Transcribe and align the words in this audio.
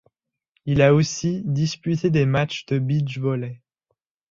Il 0.65 0.81
a 0.81 0.95
aussi 0.95 1.43
disputé 1.45 2.09
des 2.09 2.25
matchs 2.25 2.65
de 2.65 2.79
beach-volley. 2.79 3.61